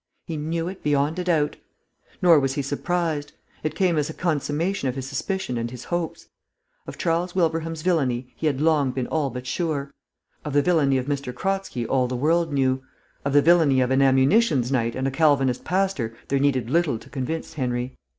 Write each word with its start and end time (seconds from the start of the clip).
He 0.25 0.35
knew 0.35 0.67
it 0.67 0.81
beyond 0.81 1.19
a 1.19 1.23
doubt. 1.23 1.57
Nor 2.23 2.39
was 2.39 2.53
he 2.55 2.63
surprised. 2.63 3.33
It 3.61 3.75
came 3.75 3.99
as 3.99 4.09
a 4.09 4.15
consummation 4.15 4.89
of 4.89 4.95
his 4.95 5.05
suspicion 5.07 5.59
and 5.59 5.69
his 5.69 5.83
hopes. 5.83 6.27
Of 6.87 6.97
Charles 6.97 7.35
Wilbraham's 7.35 7.83
villainy 7.83 8.33
he 8.35 8.47
had 8.47 8.59
long 8.61 8.89
been 8.89 9.05
all 9.05 9.29
but 9.29 9.45
sure; 9.45 9.93
of 10.43 10.53
the 10.53 10.63
villainy 10.63 10.97
of 10.97 11.07
M. 11.07 11.17
Kratzky 11.35 11.85
all 11.85 12.07
the 12.07 12.15
world 12.17 12.51
knew; 12.51 12.81
of 13.23 13.33
the 13.33 13.43
villainy 13.43 13.79
of 13.79 13.91
an 13.91 14.01
ammunitions 14.01 14.71
knight 14.71 14.95
and 14.95 15.07
a 15.07 15.11
Calvinist 15.11 15.63
pastor 15.65 16.17
there 16.29 16.39
needed 16.39 16.67
little 16.67 16.97
to 16.97 17.07
convince 17.07 17.53
Henry. 17.53 17.95